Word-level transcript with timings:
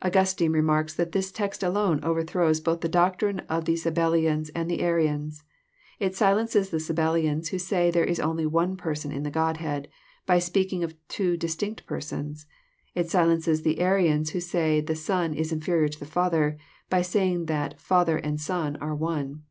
Augustine 0.00 0.52
remarks 0.52 0.94
that 0.94 1.12
this 1.12 1.30
text 1.30 1.62
alone 1.62 2.00
overthrows 2.02 2.60
both 2.62 2.80
the 2.80 2.88
doctrine 2.88 3.40
of 3.40 3.66
the 3.66 3.74
Sabellians 3.76 4.50
and 4.54 4.70
the 4.70 4.80
Arians. 4.80 5.44
It 5.98 6.16
silences 6.16 6.70
the 6.70 6.80
Sabellians, 6.80 7.48
who 7.50 7.58
say 7.58 7.90
there 7.90 8.02
is 8.06 8.18
only 8.18 8.46
one 8.46 8.78
Person 8.78 9.12
in 9.12 9.22
the 9.22 9.30
Godhead, 9.30 9.88
by 10.24 10.38
speaking 10.38 10.82
of 10.82 10.94
two 11.08 11.36
distinct 11.36 11.84
Persons. 11.84 12.46
It 12.94 13.10
silences 13.10 13.60
the 13.60 13.80
Arians, 13.80 14.30
who 14.30 14.40
say 14.40 14.80
the 14.80 14.96
Son 14.96 15.34
is 15.34 15.52
inferior 15.52 15.88
to 15.88 15.98
the 16.00 16.06
Father, 16.06 16.56
by 16.88 17.02
saying 17.02 17.44
that 17.44 17.78
Father 17.78 18.16
and 18.16 18.40
Son 18.40 18.76
are" 18.76 18.94
one." 19.10 19.42